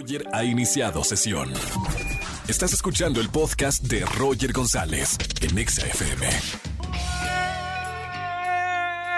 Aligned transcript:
Roger 0.00 0.26
ha 0.32 0.42
iniciado 0.44 1.04
sesión. 1.04 1.52
Estás 2.48 2.72
escuchando 2.72 3.20
el 3.20 3.28
podcast 3.28 3.82
de 3.82 4.00
Roger 4.06 4.50
González 4.50 5.18
en 5.42 5.58
Exa 5.58 5.86
FM. 5.86 6.26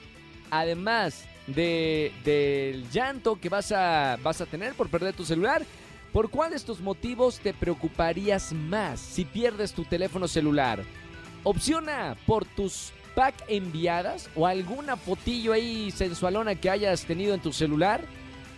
además 0.49 1.25
de, 1.45 2.13
del 2.23 2.89
llanto 2.89 3.39
que 3.39 3.49
vas 3.49 3.73
a, 3.73 4.17
vas 4.23 4.39
a 4.39 4.45
tener 4.45 4.73
por 4.73 4.89
perder 4.89 5.13
tu 5.13 5.25
celular, 5.25 5.63
¿por 6.13 6.29
cuál 6.29 6.51
de 6.51 6.55
estos 6.55 6.79
motivos 6.79 7.39
te 7.39 7.53
preocuparías 7.53 8.53
más 8.53 8.99
si 9.01 9.25
pierdes 9.25 9.73
tu 9.73 9.83
teléfono 9.83 10.29
celular? 10.29 10.83
Opción 11.43 11.89
A, 11.89 12.15
por 12.25 12.45
tus 12.45 12.93
pack 13.13 13.35
enviadas 13.49 14.29
o 14.35 14.47
alguna 14.47 14.95
fotillo 14.95 15.51
ahí 15.51 15.91
sensualona 15.91 16.55
que 16.55 16.69
hayas 16.69 17.03
tenido 17.03 17.33
en 17.33 17.41
tu 17.41 17.51
celular. 17.51 18.05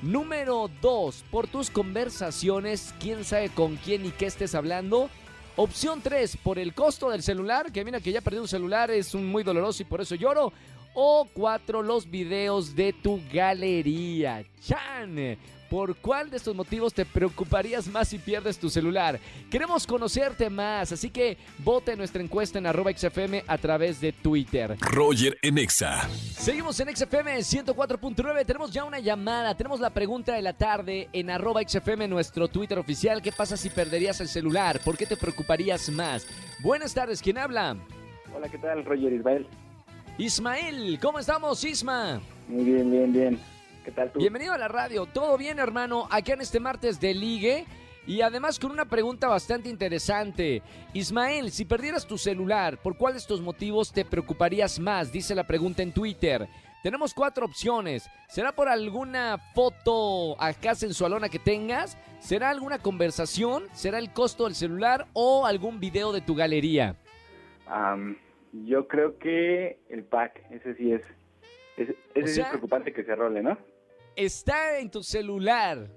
Número 0.03 0.69
2, 0.81 1.23
por 1.31 1.47
tus 1.47 1.69
conversaciones, 1.69 2.93
quién 2.99 3.23
sabe 3.23 3.47
con 3.47 3.77
quién 3.77 4.05
y 4.05 4.09
qué 4.09 4.25
estés 4.25 4.53
hablando. 4.53 5.09
Opción 5.55 6.01
3, 6.01 6.35
por 6.43 6.59
el 6.59 6.73
costo 6.73 7.09
del 7.09 7.23
celular, 7.23 7.71
que 7.71 7.85
mira 7.85 8.01
que 8.01 8.11
ya 8.11 8.19
perdí 8.19 8.39
un 8.39 8.49
celular, 8.49 8.91
es 8.91 9.15
un 9.15 9.25
muy 9.25 9.43
doloroso 9.43 9.81
y 9.81 9.85
por 9.85 10.01
eso 10.01 10.15
lloro. 10.15 10.51
O 10.93 11.29
4, 11.33 11.83
los 11.83 12.11
videos 12.11 12.75
de 12.75 12.91
tu 12.91 13.21
galería. 13.31 14.43
Chan, 14.59 15.37
¿Por 15.73 15.95
cuál 15.95 16.29
de 16.29 16.37
estos 16.37 16.55
motivos 16.55 16.93
te 16.93 17.03
preocuparías 17.03 17.87
más 17.87 18.07
si 18.09 18.19
pierdes 18.19 18.59
tu 18.59 18.69
celular? 18.69 19.19
Queremos 19.49 19.87
conocerte 19.87 20.47
más, 20.47 20.91
así 20.91 21.09
que 21.09 21.35
vote 21.57 21.95
nuestra 21.95 22.21
encuesta 22.21 22.59
en 22.59 22.67
arroba 22.67 22.91
XFM 22.95 23.43
a 23.47 23.57
través 23.57 23.99
de 23.99 24.11
Twitter. 24.11 24.77
Roger 24.79 25.35
en 25.41 25.57
Exa. 25.57 26.07
Seguimos 26.37 26.79
en 26.79 26.95
XFM 26.95 27.39
104.9, 27.39 28.45
tenemos 28.45 28.71
ya 28.71 28.83
una 28.83 28.99
llamada, 28.99 29.57
tenemos 29.57 29.79
la 29.79 29.89
pregunta 29.89 30.35
de 30.35 30.43
la 30.43 30.53
tarde 30.53 31.09
en 31.11 31.31
arroba 31.31 31.63
XFM, 31.67 32.07
nuestro 32.07 32.47
Twitter 32.49 32.77
oficial. 32.77 33.23
¿Qué 33.23 33.31
pasa 33.31 33.57
si 33.57 33.71
perderías 33.71 34.21
el 34.21 34.27
celular? 34.27 34.79
¿Por 34.85 34.95
qué 34.95 35.07
te 35.07 35.17
preocuparías 35.17 35.89
más? 35.89 36.27
Buenas 36.61 36.93
tardes, 36.93 37.19
¿quién 37.19 37.39
habla? 37.39 37.77
Hola, 38.31 38.47
¿qué 38.47 38.59
tal? 38.59 38.85
Roger 38.85 39.11
Ismael. 39.11 39.47
Ismael, 40.19 40.99
¿cómo 41.01 41.17
estamos, 41.17 41.63
Isma? 41.63 42.21
Muy 42.47 42.63
bien, 42.63 42.91
bien, 42.91 43.11
bien. 43.11 43.52
¿Qué 43.83 43.91
tal 43.91 44.11
tú? 44.11 44.19
Bienvenido 44.19 44.53
a 44.53 44.57
la 44.57 44.67
radio. 44.67 45.05
¿Todo 45.05 45.37
bien, 45.37 45.59
hermano? 45.59 46.07
Aquí 46.09 46.31
en 46.31 46.41
este 46.41 46.59
martes 46.59 46.99
de 46.99 47.13
ligue. 47.13 47.65
Y 48.05 48.21
además 48.21 48.59
con 48.59 48.71
una 48.71 48.85
pregunta 48.85 49.27
bastante 49.27 49.69
interesante. 49.69 50.61
Ismael, 50.93 51.51
si 51.51 51.65
perdieras 51.65 52.05
tu 52.05 52.17
celular, 52.17 52.77
¿por 52.77 52.97
cuál 52.97 53.13
de 53.13 53.19
estos 53.19 53.41
motivos 53.41 53.93
te 53.93 54.03
preocuparías 54.03 54.79
más? 54.79 55.11
Dice 55.11 55.35
la 55.35 55.45
pregunta 55.45 55.83
en 55.83 55.93
Twitter. 55.93 56.47
Tenemos 56.81 57.13
cuatro 57.13 57.45
opciones. 57.45 58.09
¿Será 58.27 58.51
por 58.51 58.67
alguna 58.67 59.37
foto 59.53 60.41
acá 60.41 60.75
sensualona 60.75 61.29
que 61.29 61.39
tengas? 61.39 61.97
¿Será 62.19 62.49
alguna 62.49 62.79
conversación? 62.79 63.63
¿Será 63.71 63.99
el 63.99 64.11
costo 64.11 64.45
del 64.45 64.55
celular 64.55 65.07
o 65.13 65.45
algún 65.45 65.79
video 65.79 66.11
de 66.11 66.21
tu 66.21 66.35
galería? 66.35 66.95
yo 68.51 68.87
creo 68.87 69.17
que 69.17 69.79
el 69.89 70.03
pack, 70.03 70.43
ese 70.51 70.75
sí 70.75 70.91
es. 70.91 71.01
Ese, 71.75 71.95
es 72.13 72.47
preocupante 72.47 72.93
que 72.93 73.03
se 73.03 73.15
role, 73.15 73.41
¿no? 73.41 73.57
Está 74.15 74.79
en 74.79 74.89
tu 74.89 75.03
celular. 75.03 75.89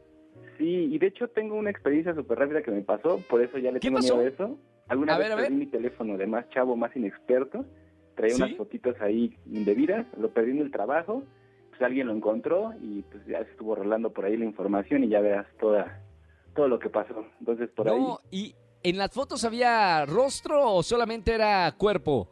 Sí, 0.58 0.88
y 0.90 0.98
de 0.98 1.08
hecho 1.08 1.28
tengo 1.28 1.56
una 1.56 1.70
experiencia 1.70 2.14
súper 2.14 2.38
rápida 2.38 2.62
que 2.62 2.70
me 2.70 2.82
pasó, 2.82 3.20
por 3.28 3.42
eso 3.42 3.58
ya 3.58 3.70
le 3.70 3.80
tengo 3.80 3.98
miedo 3.98 4.20
a 4.20 4.24
eso. 4.24 4.58
Alguna 4.88 5.18
vez 5.18 5.34
perdí 5.34 5.54
mi 5.54 5.66
teléfono 5.66 6.16
de 6.16 6.26
más 6.26 6.48
chavo, 6.50 6.76
más 6.76 6.94
inexperto, 6.96 7.64
traía 8.14 8.36
unas 8.36 8.56
fotitos 8.56 8.94
ahí 9.00 9.36
indebidas, 9.46 10.06
lo 10.16 10.30
perdí 10.32 10.52
en 10.52 10.60
el 10.60 10.70
trabajo, 10.70 11.24
pues 11.70 11.82
alguien 11.82 12.06
lo 12.06 12.14
encontró 12.14 12.72
y 12.80 13.02
pues 13.02 13.26
ya 13.26 13.44
se 13.44 13.50
estuvo 13.50 13.74
rolando 13.74 14.12
por 14.12 14.24
ahí 14.24 14.36
la 14.36 14.44
información 14.44 15.04
y 15.04 15.08
ya 15.08 15.20
verás 15.20 15.46
toda, 15.58 16.02
todo 16.54 16.68
lo 16.68 16.78
que 16.78 16.88
pasó. 16.88 17.26
Entonces 17.40 17.68
por 17.70 17.86
no, 17.86 18.20
¿Y 18.30 18.54
en 18.82 18.96
las 18.96 19.10
fotos 19.10 19.44
había 19.44 20.06
rostro 20.06 20.72
o 20.72 20.82
solamente 20.82 21.34
era 21.34 21.74
cuerpo? 21.76 22.28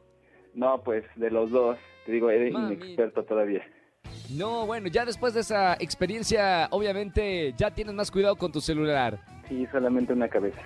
No, 0.54 0.82
pues 0.82 1.04
de 1.16 1.30
los 1.30 1.50
dos, 1.50 1.76
te 2.06 2.12
digo, 2.12 2.30
era 2.30 2.48
inexperto 2.48 3.24
todavía. 3.24 3.66
No, 4.30 4.66
bueno, 4.66 4.88
ya 4.88 5.04
después 5.04 5.34
de 5.34 5.40
esa 5.40 5.74
experiencia, 5.74 6.68
obviamente 6.70 7.54
ya 7.56 7.70
tienes 7.70 7.94
más 7.94 8.10
cuidado 8.10 8.36
con 8.36 8.50
tu 8.50 8.60
celular. 8.60 9.18
Sí, 9.48 9.66
solamente 9.70 10.12
una 10.12 10.28
cabeza. 10.28 10.60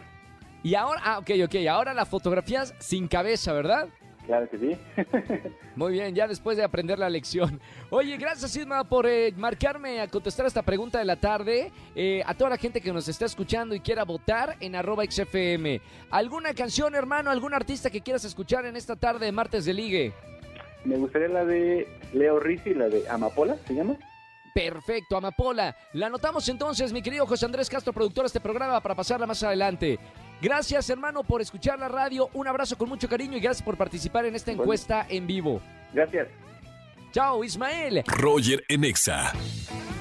Y 0.63 0.75
ahora, 0.75 1.01
ah, 1.05 1.19
ok, 1.19 1.31
ok, 1.45 1.55
ahora 1.69 1.95
la 1.95 2.05
fotografías 2.05 2.75
sin 2.79 3.09
cabeza, 3.09 3.53
¿verdad? 3.53 3.89
Claro 4.29 4.47
que 4.51 4.59
sí. 4.59 4.77
Muy 5.75 5.93
bien, 5.93 6.15
ya 6.15 6.29
después 6.29 6.59
de 6.59 6.63
aprender 6.63 6.99
la 6.99 7.09
lección. 7.09 7.59
Oye, 7.89 8.15
gracias 8.19 8.55
Isma 8.57 8.85
por 8.85 9.07
eh, 9.07 9.33
marcarme 9.35 10.03
a 10.03 10.09
contestar 10.09 10.45
esta 10.45 10.61
pregunta 10.61 10.99
de 10.99 11.07
la 11.07 11.17
tarde. 11.17 11.73
Eh, 11.95 12.23
a 12.27 12.35
toda 12.35 12.51
la 12.51 12.59
gente 12.59 12.83
que 12.83 12.93
nos 12.93 13.09
está 13.09 13.25
escuchando 13.25 13.75
y 13.75 13.81
quiera 13.81 14.05
votar 14.05 14.57
en 14.61 14.77
arroba 14.77 15.05
XFM. 15.05 15.81
¿Alguna 16.11 16.53
canción, 16.53 16.95
hermano, 16.95 17.31
algún 17.31 17.55
artista 17.55 17.89
que 17.89 18.03
quieras 18.03 18.25
escuchar 18.27 18.67
en 18.67 18.77
esta 18.77 18.97
tarde 18.97 19.25
de 19.25 19.33
martes 19.33 19.65
de 19.65 19.73
ligue? 19.73 20.13
Me 20.85 20.97
gustaría 20.97 21.29
la 21.29 21.45
de 21.45 21.89
Leo 22.13 22.39
Rizzi, 22.41 22.75
la 22.75 22.89
de 22.89 23.09
Amapola, 23.09 23.57
¿se 23.67 23.75
llama? 23.75 23.97
Perfecto, 24.55 25.17
Amapola. 25.17 25.77
La 25.93 26.07
anotamos 26.07 26.49
entonces, 26.49 26.93
mi 26.93 27.03
querido 27.03 27.27
José 27.27 27.47
Andrés 27.47 27.69
Castro, 27.69 27.93
productor 27.93 28.25
de 28.25 28.29
este 28.29 28.41
programa, 28.41 28.81
para 28.81 28.95
pasarla 28.95 29.27
más 29.27 29.43
adelante. 29.43 29.99
Gracias, 30.41 30.89
hermano, 30.91 31.23
por 31.25 31.41
escuchar 31.41 31.79
la 31.79 31.89
radio. 31.89 32.29
Un 32.33 32.49
abrazo 32.49 32.77
con 32.77 32.89
mucho 32.89 33.09
cariño 33.09 33.37
y 33.37 33.41
gracias 33.41 33.65
por 33.65 33.77
participar 33.77 34.25
en 34.25 34.35
esta 34.35 34.53
encuesta 34.53 35.07
en 35.09 35.27
vivo. 35.27 35.61
Gracias. 35.93 36.29
Chao, 37.13 37.43
Ismael. 37.43 38.05
Roger 38.07 38.65
Enexa. 38.69 39.33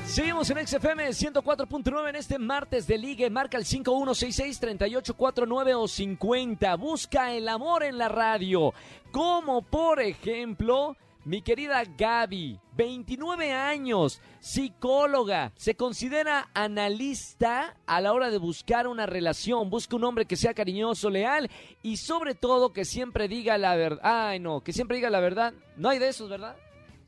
Seguimos 0.08 0.50
en 0.50 0.66
XFM 0.66 1.10
104.9 1.10 2.10
en 2.10 2.16
este 2.16 2.40
martes 2.40 2.88
de 2.88 2.98
ligue. 2.98 3.30
Marca 3.30 3.58
el 3.58 3.66
5166-3849 3.66 5.76
o 5.76 5.86
50. 5.88 6.76
Busca 6.76 7.34
el 7.34 7.50
amor 7.50 7.84
en 7.84 7.98
la 7.98 8.08
radio. 8.08 8.74
Como 9.12 9.62
por 9.62 10.00
ejemplo, 10.02 10.96
mi 11.26 11.42
querida 11.42 11.84
Gaby, 11.84 12.58
29 12.78 13.52
años, 13.52 14.22
psicóloga, 14.40 15.52
se 15.56 15.76
considera 15.76 16.50
analista 16.54 17.76
a 17.86 18.00
la 18.00 18.14
hora 18.14 18.32
de 18.32 18.38
buscar 18.38 18.88
una 18.88 19.06
relación. 19.06 19.70
Busca 19.70 19.98
un 19.98 20.06
hombre 20.06 20.24
que 20.26 20.38
sea 20.38 20.54
cariñoso, 20.54 21.10
leal 21.10 21.52
y 21.84 21.98
sobre 21.98 22.34
todo 22.34 22.72
que 22.72 22.86
siempre 22.86 23.28
diga 23.28 23.58
la 23.58 23.76
verdad. 23.76 24.00
Ay, 24.04 24.40
no, 24.40 24.62
que 24.62 24.72
siempre 24.72 24.96
diga 24.98 25.10
la 25.10 25.20
verdad. 25.20 25.54
No 25.76 25.90
hay 25.90 26.00
de 26.00 26.08
esos, 26.08 26.30
¿verdad? 26.30 26.56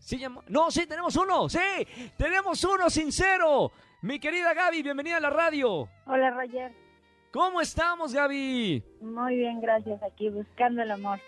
¿Sí 0.10 0.20
No, 0.48 0.72
sí, 0.72 0.88
tenemos 0.88 1.16
uno. 1.18 1.48
Sí, 1.48 1.60
tenemos 2.18 2.64
uno 2.64 2.90
sincero. 2.90 3.72
Mi 4.02 4.20
querida 4.20 4.56
Gaby, 4.56 4.82
bienvenida 4.82 5.18
a 5.18 5.20
la 5.20 5.30
radio. 5.30 5.88
Hola, 6.08 6.32
Roger. 6.32 6.72
¿Cómo 7.32 7.62
estamos, 7.62 8.12
Gaby? 8.12 8.84
Muy 9.02 9.36
bien, 9.36 9.62
gracias. 9.62 10.02
Aquí 10.02 10.30
buscando 10.30 10.82
el 10.82 10.90
amor. 10.90 11.20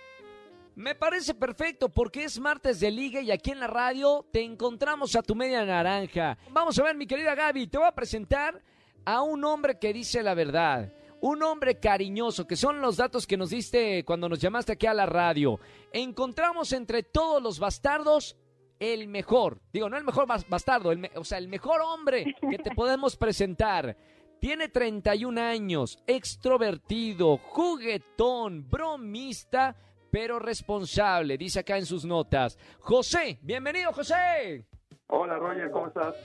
Me 0.73 0.95
parece 0.95 1.35
perfecto 1.35 1.89
porque 1.89 2.23
es 2.23 2.39
martes 2.39 2.79
de 2.79 2.89
liga 2.89 3.21
y 3.21 3.29
aquí 3.29 3.51
en 3.51 3.59
la 3.59 3.67
radio 3.67 4.25
te 4.31 4.41
encontramos 4.41 5.15
a 5.15 5.21
tu 5.21 5.35
media 5.35 5.63
naranja. 5.63 6.39
Vamos 6.49 6.79
a 6.79 6.83
ver, 6.83 6.95
mi 6.95 7.05
querida 7.05 7.35
Gaby, 7.35 7.67
te 7.67 7.77
voy 7.77 7.85
a 7.85 7.91
presentar 7.91 8.63
a 9.05 9.21
un 9.21 9.43
hombre 9.43 9.77
que 9.77 9.93
dice 9.93 10.23
la 10.23 10.33
verdad. 10.33 10.91
Un 11.19 11.43
hombre 11.43 11.79
cariñoso, 11.79 12.47
que 12.47 12.55
son 12.55 12.81
los 12.81 12.97
datos 12.97 13.27
que 13.27 13.37
nos 13.37 13.51
diste 13.51 14.03
cuando 14.05 14.27
nos 14.27 14.39
llamaste 14.39 14.71
aquí 14.71 14.87
a 14.87 14.93
la 14.95 15.05
radio. 15.05 15.59
Encontramos 15.93 16.73
entre 16.73 17.03
todos 17.03 17.43
los 17.43 17.59
bastardos 17.59 18.37
el 18.81 19.07
mejor. 19.07 19.61
Digo, 19.71 19.89
no 19.89 19.95
el 19.95 20.03
mejor 20.03 20.25
bastardo, 20.27 20.91
o 21.15 21.23
sea, 21.23 21.37
el 21.37 21.47
mejor 21.47 21.81
hombre 21.81 22.35
que 22.49 22.57
te 22.57 22.71
podemos 22.75 23.15
presentar. 23.15 23.95
Tiene 24.39 24.69
31 24.69 25.39
años, 25.39 25.99
extrovertido, 26.07 27.37
juguetón, 27.37 28.67
bromista, 28.67 29.75
pero 30.09 30.39
responsable, 30.39 31.37
dice 31.37 31.59
acá 31.59 31.77
en 31.77 31.85
sus 31.85 32.05
notas. 32.05 32.57
José, 32.79 33.37
bienvenido 33.43 33.93
José. 33.93 34.65
Hola 35.07 35.37
Roger, 35.37 35.69
¿cómo 35.69 35.87
estás? 35.87 36.15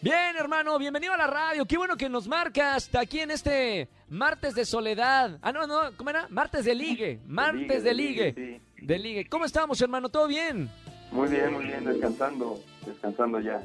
Bien, 0.00 0.36
hermano, 0.38 0.78
bienvenido 0.78 1.12
a 1.14 1.16
la 1.16 1.26
radio. 1.26 1.66
Qué 1.66 1.76
bueno 1.76 1.96
que 1.96 2.08
nos 2.08 2.28
marcas 2.28 2.94
aquí 2.94 3.18
en 3.18 3.32
este 3.32 3.88
martes 4.08 4.54
de 4.54 4.64
soledad. 4.64 5.40
Ah, 5.42 5.50
no, 5.50 5.66
no, 5.66 5.96
¿cómo 5.96 6.10
era? 6.10 6.28
Martes 6.28 6.64
de 6.64 6.76
ligue. 6.76 7.20
Martes 7.26 7.82
de 7.82 7.92
ligue. 7.92 8.60
De 8.80 8.98
ligue. 9.00 9.28
¿Cómo 9.28 9.44
estamos, 9.44 9.80
hermano? 9.82 10.08
¿Todo 10.08 10.28
bien? 10.28 10.70
Muy 11.10 11.28
bien, 11.28 11.52
muy 11.52 11.64
bien, 11.64 11.84
descansando, 11.84 12.58
descansando 12.84 13.40
ya. 13.40 13.62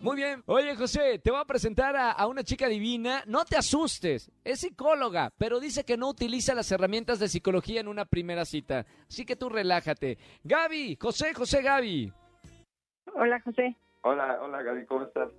Muy 0.00 0.16
bien. 0.16 0.42
Oye, 0.46 0.76
José, 0.76 1.18
te 1.18 1.30
voy 1.30 1.40
a 1.40 1.46
presentar 1.46 1.96
a, 1.96 2.26
una 2.26 2.42
chica 2.42 2.68
divina. 2.68 3.22
No 3.26 3.44
te 3.44 3.56
asustes. 3.56 4.30
Es 4.44 4.60
psicóloga, 4.60 5.32
pero 5.38 5.60
dice 5.60 5.84
que 5.84 5.96
no 5.96 6.10
utiliza 6.10 6.54
las 6.54 6.70
herramientas 6.72 7.18
de 7.18 7.28
psicología 7.28 7.80
en 7.80 7.88
una 7.88 8.04
primera 8.04 8.44
cita. 8.44 8.84
Así 9.08 9.24
que 9.24 9.36
tú 9.36 9.48
relájate. 9.48 10.18
Gaby, 10.42 10.98
José, 11.00 11.32
José, 11.32 11.62
Gaby. 11.62 12.12
Hola, 13.14 13.40
José. 13.40 13.76
Hola, 14.02 14.40
hola, 14.42 14.62
Gaby, 14.62 14.84
¿cómo 14.84 15.04
estás? 15.04 15.30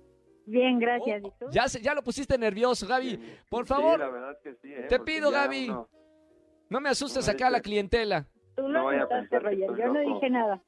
Bien, 0.46 0.80
gracias. 0.80 1.22
¿Y 1.22 1.30
tú? 1.38 1.46
Ya, 1.52 1.66
ya 1.66 1.94
lo 1.94 2.02
pusiste 2.02 2.36
nervioso, 2.36 2.88
Gaby. 2.88 3.20
Por 3.48 3.66
favor. 3.66 4.00
la 4.00 4.08
verdad 4.08 4.38
que 4.42 4.54
sí, 4.54 4.72
¿eh? 4.72 4.86
Te 4.88 4.98
pido, 4.98 5.30
Gaby. 5.30 5.68
No 6.70 6.80
me 6.80 6.88
asustes 6.88 7.28
acá 7.28 7.46
a 7.48 7.50
la 7.50 7.60
clientela. 7.60 8.26
Tú 8.56 8.62
lo 8.62 8.90
no 8.90 8.90
Roger. 8.90 9.68
Yo 9.76 9.92
no 9.92 10.00
dije 10.00 10.30
nada. 10.30 10.60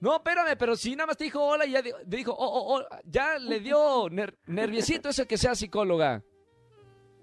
No, 0.00 0.16
espérame, 0.16 0.56
pero 0.58 0.76
si 0.76 0.94
nada 0.94 1.06
más 1.08 1.16
te 1.16 1.24
dijo 1.24 1.42
hola 1.42 1.64
y 1.66 1.72
ya 1.72 1.82
dijo, 2.04 2.32
oh, 2.32 2.46
oh, 2.46 2.76
oh, 2.78 2.86
ya 3.04 3.38
le 3.38 3.60
dio 3.60 4.08
nerviosito 4.10 5.08
eso 5.08 5.26
que 5.26 5.38
sea 5.38 5.54
psicóloga. 5.54 6.22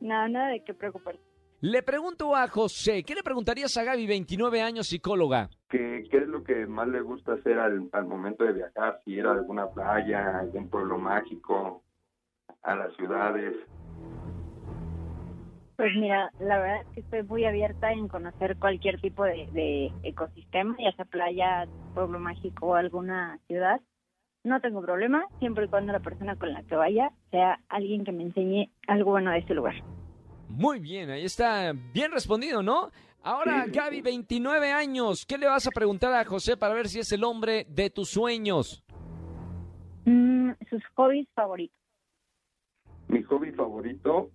No, 0.01 0.27
nada 0.27 0.49
de 0.49 0.63
qué 0.63 0.73
preocupar. 0.73 1.19
Le 1.61 1.81
pregunto 1.81 2.35
a 2.35 2.47
José, 2.49 3.03
¿qué 3.03 3.15
le 3.15 3.23
preguntarías 3.23 3.77
a 3.77 3.83
Gaby, 3.83 4.05
29 4.05 4.61
años, 4.61 4.87
psicóloga? 4.87 5.49
¿Qué, 5.69 6.03
qué 6.11 6.17
es 6.17 6.27
lo 6.27 6.43
que 6.43 6.65
más 6.65 6.89
le 6.89 6.99
gusta 6.99 7.33
hacer 7.33 7.57
al, 7.57 7.89
al 7.93 8.05
momento 8.05 8.43
de 8.43 8.53
viajar? 8.53 8.99
Si 9.05 9.11
ir 9.11 9.25
a 9.25 9.31
alguna 9.31 9.69
playa, 9.69 10.39
algún 10.39 10.69
pueblo 10.69 10.97
mágico, 10.97 11.83
a 12.63 12.75
las 12.75 12.93
ciudades. 12.95 13.55
Pues 15.83 15.97
mira, 15.97 16.31
la 16.39 16.59
verdad 16.59 16.81
es 16.81 16.87
que 16.93 16.99
estoy 17.01 17.23
muy 17.23 17.43
abierta 17.43 17.91
en 17.91 18.07
conocer 18.07 18.55
cualquier 18.55 19.01
tipo 19.01 19.25
de, 19.25 19.91
ecosistema, 20.03 20.77
ya 20.79 20.93
sea 20.93 21.03
playa, 21.03 21.67
pueblo 21.93 22.19
mágico 22.19 22.67
o 22.67 22.75
alguna 22.75 23.37
ciudad. 23.47 23.81
No 24.45 24.61
tengo 24.61 24.81
problema, 24.81 25.25
siempre 25.39 25.65
y 25.65 25.67
cuando 25.67 25.91
la 25.91 25.99
persona 25.99 26.37
con 26.37 26.53
la 26.53 26.63
que 26.63 26.77
vaya 26.77 27.11
sea 27.31 27.59
alguien 27.67 28.05
que 28.05 28.13
me 28.13 28.23
enseñe 28.23 28.71
algo 28.87 29.11
bueno 29.11 29.31
de 29.31 29.39
ese 29.39 29.53
lugar. 29.53 29.75
Muy 30.47 30.79
bien, 30.79 31.09
ahí 31.09 31.25
está 31.25 31.73
bien 31.93 32.13
respondido, 32.13 32.63
¿no? 32.63 32.89
Ahora, 33.21 33.65
Gaby, 33.67 33.99
29 33.99 34.71
años, 34.71 35.25
¿qué 35.25 35.37
le 35.37 35.47
vas 35.47 35.67
a 35.67 35.71
preguntar 35.71 36.13
a 36.13 36.23
José 36.23 36.55
para 36.55 36.75
ver 36.75 36.87
si 36.87 36.99
es 36.99 37.11
el 37.11 37.25
hombre 37.25 37.65
de 37.67 37.89
tus 37.89 38.07
sueños? 38.07 38.85
Mm, 40.05 40.51
sus 40.69 40.81
hobbies 40.95 41.27
favoritos. 41.35 41.77
Mi 43.09 43.21
hobby 43.23 43.51
favorito 43.51 44.31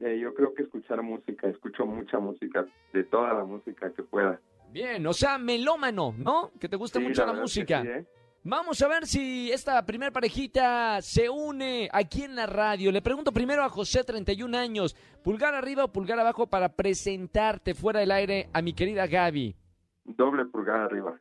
eh, 0.00 0.18
yo 0.20 0.34
creo 0.34 0.54
que 0.54 0.62
escuchar 0.62 1.02
música, 1.02 1.48
escucho 1.48 1.84
mucha 1.84 2.18
música, 2.18 2.66
de 2.92 3.04
toda 3.04 3.34
la 3.34 3.44
música 3.44 3.92
que 3.92 4.02
pueda. 4.02 4.40
Bien, 4.70 5.06
o 5.06 5.12
sea, 5.12 5.38
melómano, 5.38 6.14
¿no? 6.16 6.52
Que 6.60 6.68
te 6.68 6.76
gusta 6.76 7.00
mucho 7.00 7.24
la, 7.26 7.32
música. 7.32 7.82
¿eh? 7.82 8.06
Vamos 8.44 8.80
a 8.82 8.88
ver 8.88 9.06
si 9.06 9.50
esta 9.50 9.84
primer 9.84 10.12
parejita 10.12 11.02
se 11.02 11.28
une 11.28 11.88
aquí 11.92 12.22
en 12.22 12.36
la 12.36 12.46
radio. 12.46 12.92
Le 12.92 13.02
pregunto 13.02 13.32
primero 13.32 13.64
a 13.64 13.68
José, 13.68 14.04
31 14.04 14.56
años, 14.56 14.94
pulgar 15.22 15.54
arriba 15.54 15.84
o 15.84 15.92
pulgar 15.92 16.18
abajo 16.18 16.46
para 16.46 16.68
presentarte 16.68 17.74
fuera 17.74 18.00
del 18.00 18.12
aire 18.12 18.48
a 18.52 18.62
mi 18.62 18.74
querida 18.74 19.06
Gaby. 19.06 19.56
Doble 20.04 20.44
pulgar 20.46 20.80
arriba. 20.80 21.18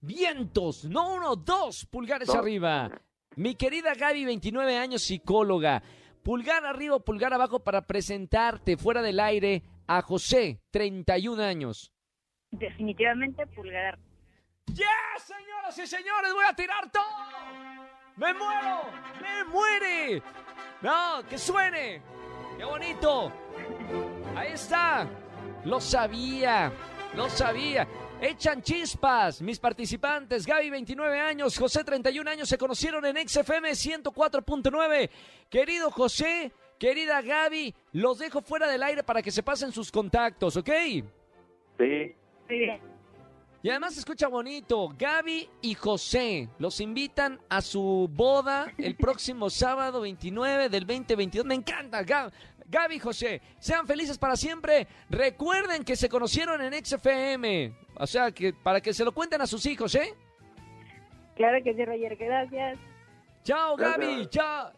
Vientos, 0.00 0.84
no 0.84 1.14
uno, 1.14 1.36
dos 1.36 1.86
pulgares 1.86 2.28
arriba. 2.30 2.90
Mi 3.36 3.54
querida 3.54 3.94
Gaby, 3.94 4.24
29 4.24 4.76
años, 4.76 5.02
psicóloga 5.02 5.82
pulgar 6.22 6.64
arriba 6.64 6.96
o 6.96 7.04
pulgar 7.04 7.32
abajo 7.32 7.60
para 7.60 7.86
presentarte 7.86 8.76
fuera 8.76 9.02
del 9.02 9.20
aire 9.20 9.62
a 9.86 10.02
José, 10.02 10.60
31 10.70 11.42
años. 11.42 11.92
Definitivamente 12.50 13.46
pulgar. 13.46 13.98
¡Ya, 14.66 14.86
señoras 15.18 15.76
y 15.78 15.86
señores! 15.86 16.32
¡Voy 16.32 16.44
a 16.48 16.54
tirar 16.54 16.90
todo! 16.90 17.04
¡Me 18.16 18.32
muero! 18.34 18.82
¡Me 19.20 19.44
muere! 19.44 20.22
¡No! 20.82 21.26
¡Que 21.28 21.38
suene! 21.38 22.02
¡Qué 22.56 22.64
bonito! 22.64 23.32
Ahí 24.36 24.52
está. 24.52 25.08
Lo 25.64 25.80
sabía. 25.80 26.72
Lo 27.14 27.28
sabía. 27.28 27.86
Echan 28.20 28.60
chispas. 28.62 29.40
Mis 29.40 29.58
participantes, 29.58 30.46
Gaby, 30.46 30.68
29 30.70 31.18
años, 31.18 31.56
José, 31.58 31.84
31 31.84 32.30
años, 32.30 32.48
se 32.48 32.58
conocieron 32.58 33.04
en 33.06 33.16
XFM 33.26 33.70
104.9. 33.70 35.10
Querido 35.48 35.90
José, 35.90 36.52
querida 36.78 37.22
Gaby, 37.22 37.74
los 37.92 38.18
dejo 38.18 38.42
fuera 38.42 38.68
del 38.68 38.82
aire 38.82 39.02
para 39.02 39.22
que 39.22 39.30
se 39.30 39.42
pasen 39.42 39.72
sus 39.72 39.90
contactos, 39.90 40.56
¿ok? 40.56 40.70
Sí. 41.78 42.14
Sí. 42.48 42.66
Y 43.62 43.68
además 43.68 43.94
se 43.94 44.00
escucha 44.00 44.28
bonito. 44.28 44.94
Gaby 44.98 45.48
y 45.62 45.74
José 45.74 46.48
los 46.58 46.80
invitan 46.80 47.40
a 47.48 47.60
su 47.60 48.10
boda 48.12 48.72
el 48.78 48.96
próximo 48.96 49.50
sábado 49.50 50.00
29 50.00 50.68
del 50.68 50.86
2022. 50.86 51.46
Me 51.46 51.54
encanta. 51.54 52.02
Gaby 52.70 52.94
y 52.94 52.98
José, 53.00 53.42
sean 53.58 53.86
felices 53.86 54.16
para 54.16 54.36
siempre. 54.36 54.86
Recuerden 55.08 55.84
que 55.84 55.96
se 55.96 56.08
conocieron 56.08 56.62
en 56.62 56.84
XFM. 56.84 57.74
O 57.96 58.06
sea, 58.06 58.30
que 58.30 58.52
para 58.52 58.80
que 58.80 58.94
se 58.94 59.04
lo 59.04 59.12
cuenten 59.12 59.40
a 59.40 59.46
sus 59.46 59.66
hijos, 59.66 59.94
¿eh? 59.96 60.14
Claro 61.34 61.58
que 61.64 61.74
sí, 61.74 61.84
Roger. 61.84 62.16
Gracias. 62.16 62.78
Chao, 63.42 63.76
Gaby. 63.76 64.28
Chao. 64.28 64.72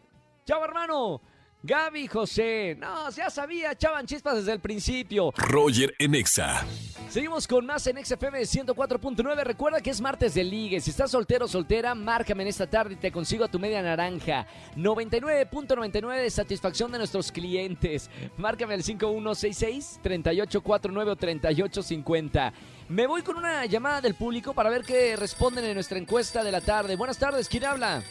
Chao, 0.44 0.64
hermano. 0.64 1.20
Gaby 1.64 2.09
José. 2.09 2.76
No, 2.81 3.09
ya 3.11 3.31
sabía, 3.31 3.71
echaban 3.73 4.04
chispas 4.04 4.35
desde 4.37 4.52
el 4.52 4.61
principio. 4.61 5.33
Roger 5.37 5.95
Enexa. 5.99 6.64
Seguimos 7.09 7.47
con 7.47 7.64
más 7.66 7.87
en 7.87 8.04
XFM 8.04 8.40
104.9. 8.40 9.45
Recuerda 9.45 9.81
que 9.81 9.90
es 9.90 10.00
martes 10.00 10.35
de 10.35 10.42
ligue. 10.42 10.81
Si 10.81 10.90
estás 10.90 11.12
soltero 11.12 11.45
o 11.45 11.49
soltera, 11.49 11.95
márcame 11.95 12.42
en 12.42 12.49
esta 12.49 12.66
tarde 12.66 12.95
y 12.95 12.97
te 12.97 13.12
consigo 13.12 13.45
a 13.45 13.49
tu 13.49 13.61
media 13.61 13.81
naranja. 13.81 14.45
99.99 14.76 16.23
de 16.23 16.31
satisfacción 16.31 16.90
de 16.90 16.99
nuestros 16.99 17.31
clientes. 17.31 18.11
Márcame 18.38 18.75
al 18.75 18.83
5166-3849 18.83 21.09
o 21.11 21.16
3850. 21.16 22.52
Me 22.88 23.07
voy 23.07 23.23
con 23.23 23.37
una 23.37 23.66
llamada 23.66 24.00
del 24.00 24.14
público 24.14 24.52
para 24.52 24.69
ver 24.69 24.83
qué 24.83 25.14
responden 25.14 25.64
en 25.66 25.75
nuestra 25.75 25.99
encuesta 25.99 26.42
de 26.42 26.50
la 26.50 26.61
tarde. 26.61 26.97
Buenas 26.97 27.19
tardes, 27.19 27.49
¿quién 27.49 27.66
habla? 27.66 28.02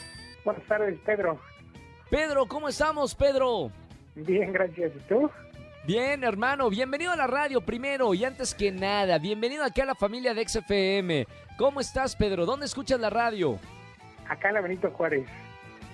Buenas 0.46 0.66
tardes, 0.68 0.98
Pedro. 1.06 1.38
Pedro, 2.12 2.46
¿cómo 2.46 2.68
estamos, 2.68 3.16
Pedro? 3.16 3.72
Bien, 4.16 4.52
gracias. 4.52 4.92
¿Y 4.94 5.00
tú? 5.08 5.32
Bien, 5.88 6.26
hermano, 6.26 6.70
bienvenido 6.70 7.14
a 7.14 7.16
la 7.16 7.26
radio 7.26 7.62
primero 7.62 8.14
y 8.14 8.26
antes 8.26 8.54
que 8.54 8.70
nada, 8.70 9.18
bienvenido 9.18 9.64
aquí 9.64 9.80
a 9.80 9.86
la 9.86 9.96
familia 9.96 10.34
de 10.34 10.46
XFM. 10.46 11.26
¿Cómo 11.58 11.80
estás, 11.80 12.18
Pedro? 12.18 12.46
¿Dónde 12.46 12.66
escuchas 12.66 13.00
la 13.00 13.10
radio? 13.10 13.58
Acá 14.28 14.50
en 14.50 14.56
la 14.56 14.62
Benito 14.62 14.92
Juárez. 14.92 15.26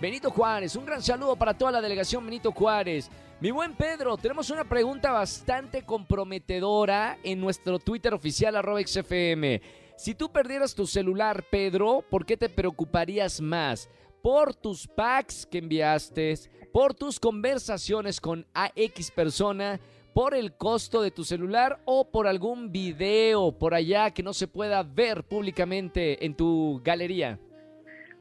Benito 0.01 0.31
Juárez, 0.31 0.75
un 0.75 0.87
gran 0.87 1.03
saludo 1.03 1.35
para 1.35 1.53
toda 1.53 1.73
la 1.73 1.81
delegación 1.81 2.25
Benito 2.25 2.51
Juárez. 2.51 3.11
Mi 3.39 3.51
buen 3.51 3.75
Pedro, 3.75 4.17
tenemos 4.17 4.49
una 4.49 4.63
pregunta 4.63 5.11
bastante 5.11 5.83
comprometedora 5.83 7.19
en 7.21 7.39
nuestro 7.39 7.77
Twitter 7.77 8.15
oficial 8.15 8.55
arroba 8.55 8.81
XFM. 8.81 9.61
Si 9.95 10.15
tú 10.15 10.31
perdieras 10.31 10.73
tu 10.73 10.87
celular, 10.87 11.43
Pedro, 11.51 12.03
¿por 12.09 12.25
qué 12.25 12.37
te 12.37 12.49
preocuparías 12.49 13.39
más? 13.39 13.87
Por 14.21 14.53
tus 14.53 14.87
packs 14.87 15.45
que 15.45 15.59
enviaste, 15.59 16.33
por 16.71 16.93
tus 16.93 17.19
conversaciones 17.19 18.19
con 18.21 18.45
AX 18.53 19.11
persona, 19.11 19.79
por 20.17 20.33
el 20.33 20.53
costo 20.53 21.03
de 21.03 21.11
tu 21.11 21.23
celular 21.23 21.79
o 21.85 22.09
por 22.09 22.25
algún 22.25 22.71
video 22.71 23.51
por 23.51 23.75
allá 23.75 24.09
que 24.09 24.23
no 24.23 24.33
se 24.33 24.47
pueda 24.47 24.81
ver 24.81 25.23
públicamente 25.23 26.25
en 26.25 26.33
tu 26.35 26.81
galería? 26.83 27.37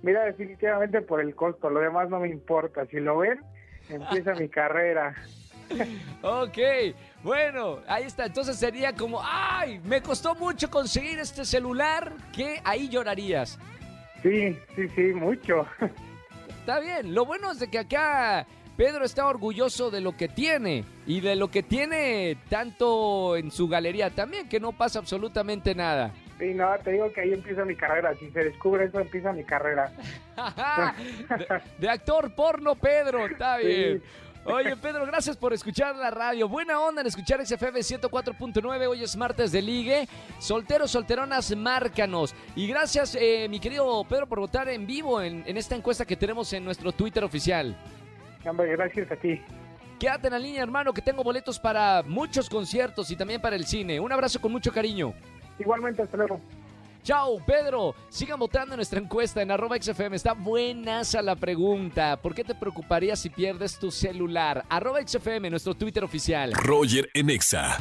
Mira, 0.03 0.25
definitivamente 0.26 1.00
por 1.00 1.23
el 1.23 1.35
costo, 1.35 1.71
lo 1.71 1.81
demás 1.81 2.11
no 2.11 2.21
me 2.21 2.29
importa. 2.29 2.85
Si 2.87 3.00
lo 3.00 3.17
ven, 3.19 3.41
empieza 3.88 4.35
mi 4.35 4.49
carrera. 4.50 5.15
ok, 6.23 6.59
bueno, 7.23 7.79
ahí 7.88 8.05
está. 8.05 8.26
Entonces 8.26 8.57
sería 8.57 8.93
como, 8.95 9.21
ay, 9.23 9.81
me 9.83 10.03
costó 10.03 10.35
mucho 10.35 10.71
conseguir 10.71 11.19
este 11.19 11.47
celular, 11.47 12.12
que 12.35 12.61
ahí 12.62 12.88
llorarías. 12.91 13.59
Sí, 14.26 14.59
sí, 14.75 14.88
sí, 14.88 15.02
mucho. 15.14 15.64
Está 16.49 16.80
bien, 16.80 17.14
lo 17.14 17.25
bueno 17.25 17.52
es 17.52 17.61
de 17.61 17.68
que 17.68 17.78
acá 17.78 18.45
Pedro 18.76 19.04
está 19.04 19.25
orgulloso 19.28 19.92
de 19.92 20.00
lo 20.00 20.16
que 20.16 20.26
tiene 20.26 20.85
y 21.06 21.21
de 21.21 21.37
lo 21.37 21.49
que 21.49 21.62
tiene 21.62 22.37
tanto 22.50 23.37
en 23.37 23.52
su 23.52 23.68
galería 23.68 24.11
también, 24.11 24.49
que 24.49 24.59
no 24.59 24.73
pasa 24.73 24.99
absolutamente 24.99 25.76
nada. 25.76 26.12
Sí, 26.40 26.54
no, 26.54 26.68
te 26.83 26.90
digo 26.90 27.12
que 27.12 27.21
ahí 27.21 27.33
empieza 27.35 27.64
mi 27.64 27.76
carrera. 27.76 28.16
Si 28.18 28.28
se 28.30 28.42
descubre 28.42 28.87
eso, 28.87 28.99
empieza 28.99 29.33
mi 29.33 29.45
carrera. 29.45 29.92
de, 31.78 31.88
actor 31.88 32.35
porno, 32.35 32.75
Pedro. 32.75 33.26
Está 33.26 33.59
bien. 33.59 34.02
Oye, 34.49 34.76
Pedro, 34.76 35.05
gracias 35.05 35.37
por 35.37 35.53
escuchar 35.53 35.97
la 35.97 36.09
radio. 36.09 36.49
Buena 36.49 36.81
onda 36.81 37.00
en 37.00 37.09
escuchar 37.09 37.45
XFM 37.45 37.81
104.9. 37.81 38.87
Hoy 38.88 39.03
es 39.03 39.17
martes 39.17 39.50
de 39.50 39.61
ligue. 39.61 40.09
Solteros, 40.38 40.93
solteronas, 40.93 41.57
márcanos. 41.57 42.33
Y 42.55 42.69
gracias, 42.69 43.17
eh, 43.21 43.49
mi 43.50 43.59
querido 43.59 44.05
Pedro, 44.05 44.29
por 44.29 44.38
votar 44.38 44.69
en 44.69 44.87
vivo 44.87 45.21
en, 45.21 45.43
en 45.47 45.57
esta 45.57 45.75
encuesta 45.75 46.05
que 46.05 46.15
tenemos 46.15 46.53
en 46.53 46.65
nuestro 46.65 46.93
Twitter 46.93 47.25
oficial. 47.25 47.76
Gracias 48.45 49.11
a 49.11 49.17
ti. 49.17 49.43
Quédate 49.99 50.29
en 50.29 50.33
la 50.35 50.38
línea, 50.38 50.62
hermano, 50.62 50.93
que 50.93 51.03
tengo 51.03 51.25
boletos 51.25 51.59
para 51.59 52.05
muchos 52.05 52.49
conciertos 52.49 53.11
y 53.11 53.17
también 53.17 53.41
para 53.41 53.57
el 53.57 53.67
cine. 53.67 53.99
Un 53.99 54.12
abrazo 54.12 54.41
con 54.41 54.53
mucho 54.53 54.73
cariño. 54.73 55.12
Igualmente, 55.59 56.03
hasta 56.03 56.19
luego. 56.19 56.41
Chao, 57.06 57.38
Pedro. 57.46 57.94
Sigan 58.08 58.36
votando 58.36 58.75
en 58.75 58.78
nuestra 58.78 58.98
encuesta 58.98 59.40
en 59.40 59.52
arroba 59.52 59.80
XFM. 59.80 60.16
Está 60.16 60.32
buenaza 60.32 61.22
la 61.22 61.36
pregunta. 61.36 62.16
¿Por 62.20 62.34
qué 62.34 62.42
te 62.42 62.52
preocuparías 62.52 63.20
si 63.20 63.30
pierdes 63.30 63.78
tu 63.78 63.92
celular? 63.92 64.64
Arroba 64.68 65.06
XFM, 65.06 65.48
nuestro 65.48 65.75
Twitter 65.75 66.02
oficial. 66.02 66.50
Roger 66.52 67.08
en 67.14 67.30
Exa. 67.30 67.78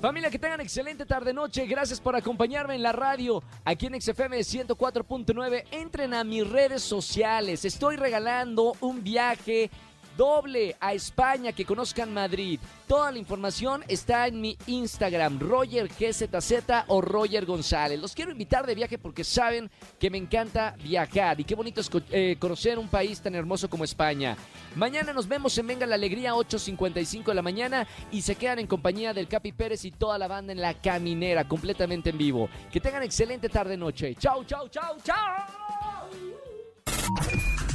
Familia, 0.00 0.30
que 0.30 0.38
tengan 0.38 0.62
excelente 0.62 1.04
tarde-noche. 1.04 1.66
Gracias 1.66 2.00
por 2.00 2.16
acompañarme 2.16 2.76
en 2.76 2.82
la 2.82 2.92
radio. 2.92 3.42
Aquí 3.62 3.88
en 3.88 4.00
XFM 4.00 4.38
104.9. 4.38 5.64
Entren 5.72 6.14
a 6.14 6.24
mis 6.24 6.48
redes 6.48 6.80
sociales. 6.80 7.66
Estoy 7.66 7.96
regalando 7.96 8.74
un 8.80 9.04
viaje 9.04 9.70
doble 10.16 10.76
a 10.80 10.92
España, 10.94 11.52
que 11.52 11.64
conozcan 11.64 12.12
Madrid. 12.12 12.58
Toda 12.86 13.10
la 13.10 13.18
información 13.18 13.84
está 13.88 14.26
en 14.26 14.40
mi 14.40 14.56
Instagram, 14.66 15.38
Roger 15.40 15.88
GZZ 15.88 16.84
o 16.88 17.00
Roger 17.00 17.44
González. 17.44 18.00
Los 18.00 18.14
quiero 18.14 18.30
invitar 18.30 18.66
de 18.66 18.74
viaje 18.74 18.98
porque 18.98 19.24
saben 19.24 19.70
que 19.98 20.10
me 20.10 20.18
encanta 20.18 20.76
viajar 20.82 21.40
y 21.40 21.44
qué 21.44 21.54
bonito 21.54 21.80
es 21.80 21.90
eh, 22.10 22.36
conocer 22.38 22.78
un 22.78 22.88
país 22.88 23.20
tan 23.20 23.34
hermoso 23.34 23.68
como 23.68 23.84
España. 23.84 24.36
Mañana 24.74 25.12
nos 25.12 25.26
vemos 25.26 25.56
en 25.58 25.66
Venga 25.66 25.86
la 25.86 25.94
Alegría, 25.94 26.34
8.55 26.34 27.24
de 27.24 27.34
la 27.34 27.42
mañana 27.42 27.86
y 28.12 28.22
se 28.22 28.36
quedan 28.36 28.58
en 28.58 28.66
compañía 28.66 29.12
del 29.14 29.28
Capi 29.28 29.52
Pérez 29.52 29.84
y 29.84 29.90
toda 29.90 30.18
la 30.18 30.28
banda 30.28 30.52
en 30.52 30.60
La 30.60 30.74
Caminera, 30.74 31.48
completamente 31.48 32.10
en 32.10 32.18
vivo. 32.18 32.48
Que 32.70 32.80
tengan 32.80 33.02
excelente 33.02 33.48
tarde-noche. 33.48 34.14
Chau, 34.16 34.44
chau, 34.44 34.68
chau, 34.68 34.96
chau. 35.02 35.75